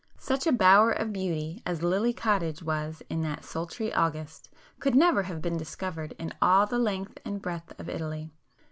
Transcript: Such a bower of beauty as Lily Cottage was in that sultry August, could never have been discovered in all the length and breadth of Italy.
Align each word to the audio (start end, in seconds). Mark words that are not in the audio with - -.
Such 0.17 0.47
a 0.47 0.51
bower 0.51 0.91
of 0.91 1.13
beauty 1.13 1.61
as 1.63 1.83
Lily 1.83 2.11
Cottage 2.11 2.63
was 2.63 3.03
in 3.07 3.21
that 3.21 3.45
sultry 3.45 3.93
August, 3.93 4.49
could 4.79 4.95
never 4.95 5.21
have 5.21 5.43
been 5.43 5.57
discovered 5.57 6.15
in 6.17 6.33
all 6.41 6.65
the 6.65 6.79
length 6.79 7.19
and 7.23 7.39
breadth 7.39 7.79
of 7.79 7.87
Italy. 7.87 8.31